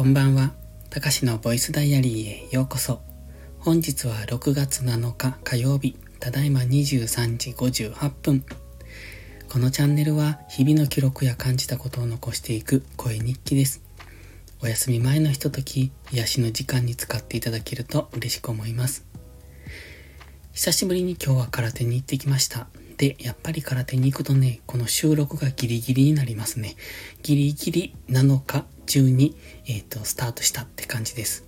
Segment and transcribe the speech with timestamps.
[0.00, 0.54] こんばんは。
[0.88, 3.02] たかしのボイスダイアリーへようこそ。
[3.58, 8.42] 本日は6月7日火曜日、ただいま23時58分。
[9.50, 13.82] このチャンネルは日々の記録や感じたことを残していく声日記です。
[14.62, 19.04] お休み前のひととき、癒しの時間に使っていただけると嬉しく思います。
[20.54, 22.68] 久しぶりに今日は空手に行ってきました。
[23.00, 26.76] で、やっぱり空手に行くとね、この収録がギリギリになりますね。
[27.22, 29.34] ギリギリ7日中に、
[29.66, 31.46] えっ、ー、と、スタートしたって感じです。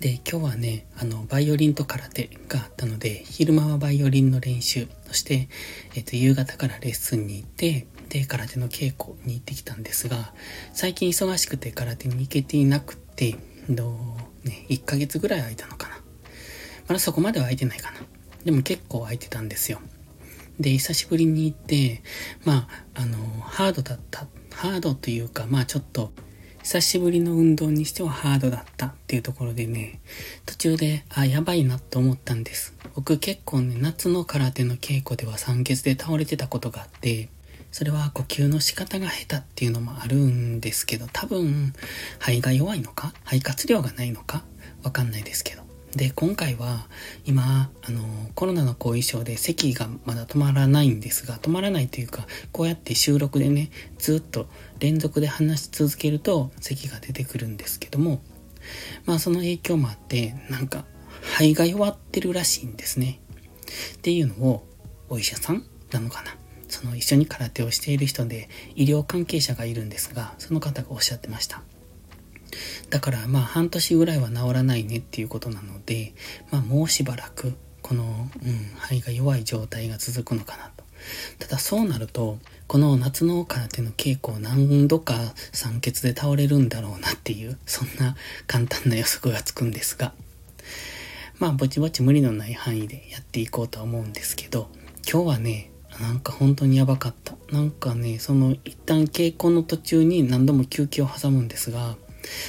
[0.00, 5.50] で、今日はね、あの、バイオリンと空手があったので、昼間はバイオリンの練習、そして、
[5.94, 10.32] えっ、ー、と、夕方からレッスンに行って、で、空手の稽古に行ってきたんですが、
[10.72, 13.36] 最近忙しくて空手に行けていなくて、
[13.68, 13.90] ど
[14.42, 15.96] う、ね、1ヶ月ぐらい空いたのかな。
[16.86, 17.98] まだそこまでは空いてないかな。
[18.46, 19.82] でも結構空いてたんですよ。
[20.60, 22.02] で、久しぶりに行って、
[22.44, 24.26] まあ、あの、ハードだった。
[24.52, 26.12] ハードというか、まあちょっと、
[26.62, 30.00] 久しぶりの運動にしてはハードだったっていうところでね、
[30.44, 32.74] 途中で、あ、やばいなと思ったんです。
[32.94, 37.28] 僕結構ね、夏の空手の稽古では酸欠で倒れてたことがあって、
[37.70, 41.72] それは呼吸の仕方が下手っていうのもあるんですけど、多分、
[42.18, 44.42] 肺が弱いのか肺活量がないのか
[44.82, 45.67] わかんないですけど。
[45.94, 46.86] で、今回は
[47.24, 48.02] 今、あの、
[48.34, 54.46] コロナの後遺症で咳がまだ止まらないんですが、止まらないというか、こうやって収録でね、ずっと
[54.80, 58.20] 連続で話し続けると咳が出てくるんですけども、
[59.06, 60.84] まあその影響もあって、なんか
[61.22, 63.20] 肺が弱ってるらしいんですね。
[63.94, 64.66] っていうのを
[65.08, 66.36] お医者さんなのかな。
[66.68, 71.62] その一緒に空手をしている人で医療関係者がいるんですが、その方がおっしゃってました。
[72.90, 76.12] だからまあ半年ぐらいは治らないねっていうことなので、
[76.50, 80.84] まあもうしばらくこの、うん、肺が弱い状態が続くのかなと。
[81.38, 85.14] ただそうなると、この夏の空手の稽古を何度か
[85.52, 90.12] 酸欠で倒れるんだろうなっていう、そんな簡単な予測がつくんですが、
[91.38, 94.68] まあぼちぼち無理のない範囲でやっていこうとは思うんですけど、
[95.10, 95.70] 今日はね、
[96.00, 97.36] なんか本当にやばかった。
[97.52, 101.96] なんかね、その一旦稽古の途中に何度も休憩を挟むんですが、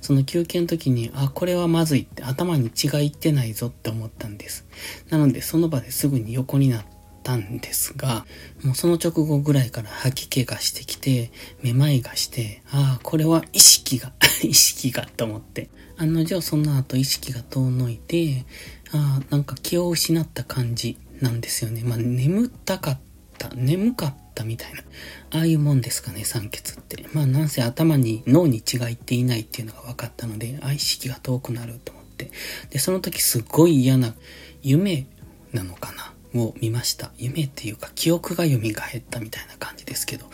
[0.00, 4.66] その休憩の時に、あ、これはまずいって頭に血がいってないぞって思ったんです。
[5.10, 6.84] なのでその場ですぐに横になっ
[7.22, 8.26] たんですが、
[8.62, 11.30] もうその直後ぐらいから吐き気がしてきて、
[11.62, 14.12] めまいがして、ああ、これは意識が、
[14.42, 15.68] 意識がと思って。
[15.96, 18.44] 案の定その後意識が遠のいて、
[18.92, 21.82] ああ、なんか気を失った感じなんですよね。
[21.84, 22.98] まあ眠たかっ
[23.38, 24.82] た、眠かったみたいな。
[25.30, 27.06] ああいうもんですかね、酸欠って。
[27.12, 32.30] まあなんせ頭に、脳に血がいっていないっていうのが分かったので、あ、意識が遠くなると思って。
[32.70, 34.14] で、その時すっごい嫌な
[34.62, 35.06] 夢
[35.52, 37.10] なのかなを見ました。
[37.18, 40.26] 夢っていうか記憶が蘇ったみたいな感じですけど、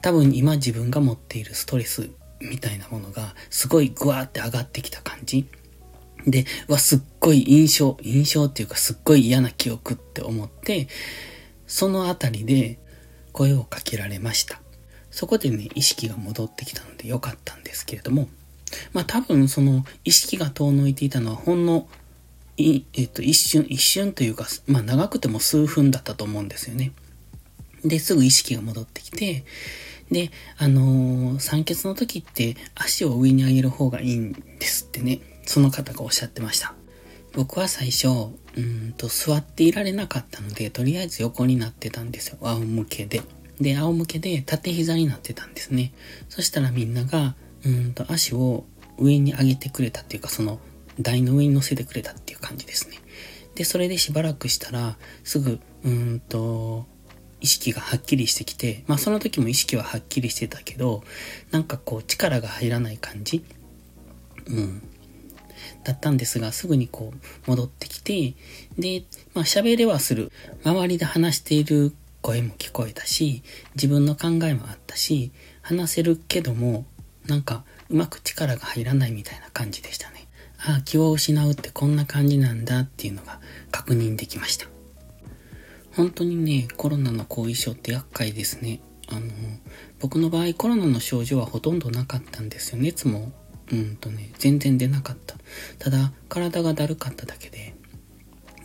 [0.00, 5.46] 多分今自分が持っているストレスみたいなものがすごいグワーって上がってきた感じ。
[6.26, 10.88] で、わ、すっごい印象、印象っていうかすっごい嫌な記憶って思って、
[11.66, 12.78] そのあたりで
[13.32, 14.60] 声をかけられました。
[15.10, 18.28] そこでね、意識が戻ってきたので良かったんですけれども、
[18.92, 21.88] まあ多分その意識が遠のいていたのはほんの、
[22.56, 26.92] いえっと、一瞬、一瞬というか、まあ長くても数分だったと思うんですよね。
[27.84, 29.44] で、すぐ意識が戻ってきて、
[30.10, 36.74] で、あのー、酸欠の時って足を上に上げる方がいいんですってね、その方がおっしゃってました。
[37.34, 38.08] 僕は最初、
[38.54, 42.38] うんと座っていられなかったので、とりあえず横になってたんですよ。
[42.42, 43.22] 仰向けで。
[43.60, 45.92] で、仰向けで縦膝になってたんですね。
[46.28, 47.34] そしたらみんなが、
[47.64, 48.64] うんと足を
[48.98, 50.58] 上に上げてくれたっていうか、その
[51.00, 52.98] 台の上に乗せてくれたっていう感じですね。
[53.54, 56.86] で、それでしばらくしたら、すぐ、うんと、
[57.40, 61.02] 意識がはっきりしてきて、まあその時も意識ははっきりしてたけど、
[61.50, 63.44] なんかこう力が入らない感じ
[64.46, 64.82] うん。
[65.84, 68.34] だったんですが、すぐにこう戻ってきて、
[68.78, 70.32] で、まあ喋れはする。
[70.64, 73.42] 周りで話している声も聞こえたし、
[73.74, 76.86] 自分の考えもあったし、話せるけども、
[77.26, 80.26] なんかうまく力が入らないみたいな感じでしたね。
[80.58, 83.40] ああ、気を失うってこんな感じなんだっていうのが
[83.70, 84.66] 確認できました。
[85.94, 88.80] 本当にね、コロナの後遺症って厄介ですね。
[89.08, 89.22] あの、
[89.98, 92.78] 僕の場合コロナの症状はほとんどなかったんですよ。
[92.80, 93.32] 熱も
[93.70, 95.16] うんとね、全然出なかっ
[95.78, 95.90] た。
[95.90, 97.74] だ、体がだるかっただけで、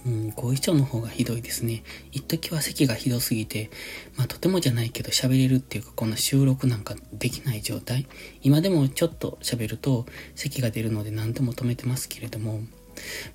[0.05, 1.83] うん、後遺症の方がひどいですね。
[2.11, 3.69] 一時は咳がひどすぎて、
[4.15, 8.07] まあとてもじゃないけど喋れるっていうか、こんな収録なんかできない状態。
[8.41, 10.05] 今でもちょっと喋ると
[10.35, 12.61] 咳が出るので何でも止めてますけれども、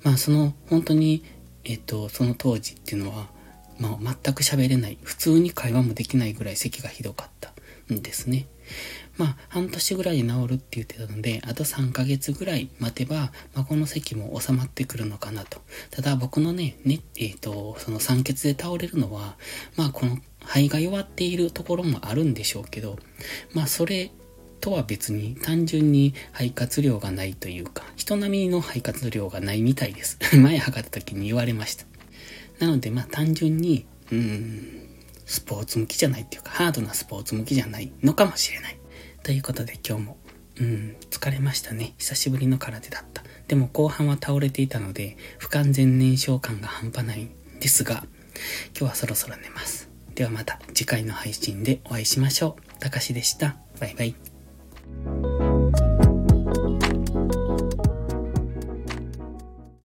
[0.03, 1.23] まあその本当に、
[1.63, 3.29] えっと、その当時っていうのは、
[3.79, 4.97] まあ全く喋れない。
[5.03, 7.53] 普通に会話もできないぐらい咳がひどかった。
[7.91, 8.47] んですね。
[9.17, 15.61] まあ、半年ぐらいで治るって言ってたので、あと3ヶ月ぐらい待てば、まあ、この咳も収まってくるのかなと。
[15.91, 19.35] ただ僕のね、ね、えっ、ー、と、その酸欠で倒れるのは、
[19.75, 22.97] まあ、この肺が弱っているところもあるんでしょうけど、
[23.53, 24.11] まあ、それ
[24.63, 30.17] とは別に単純に肺活量がないというか、人並みの肺活量がないみたいです。
[30.39, 31.85] 前測った時に言われました。
[32.59, 34.87] なので、まあ単純に、うん、
[35.25, 38.77] スポーツ向きじゃないっていうか、ハードなスポーツ向きじゃないのかもしれない。
[39.23, 40.17] ということで今日も、
[40.59, 41.93] うん、疲れましたね。
[41.97, 43.23] 久しぶりの空手だった。
[43.47, 48.05] でも後半は倒れていたので、不完全燃焼感が半端ないんですが、
[48.77, 49.89] 今日はそろそろ寝ます。
[50.13, 52.79] ではまた次回の配信でお会いしましょう。
[52.79, 53.55] たかしでした。
[53.79, 54.32] バイバイ。